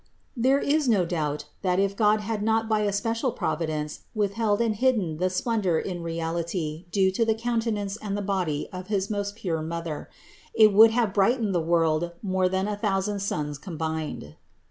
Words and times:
There 0.35 0.57
is 0.57 0.89
no 0.89 1.05
doubt, 1.05 1.45
that 1.61 1.79
if 1.79 1.95
God 1.95 2.21
had 2.21 2.41
not 2.41 2.67
by 2.67 2.79
a 2.79 2.91
special 2.91 3.31
provi 3.31 3.67
dence 3.67 3.99
withheld 4.15 4.59
and 4.59 4.75
hidden 4.75 5.17
the 5.17 5.29
splendor 5.29 5.77
in 5.77 6.01
reality 6.01 6.85
due 6.91 7.11
to 7.11 7.23
the 7.23 7.35
countenance 7.35 7.97
and 8.01 8.17
the 8.17 8.23
body 8.23 8.67
of 8.73 8.87
his 8.87 9.11
most 9.11 9.35
pure 9.35 9.61
Mother, 9.61 10.09
it 10.55 10.73
would 10.73 10.89
have 10.89 11.13
brightened 11.13 11.53
the 11.53 11.61
world 11.61 12.13
more 12.23 12.49
than 12.49 12.67
a 12.67 12.75
thousand 12.75 13.19
suns 13.19 13.59
combined. 13.59 14.35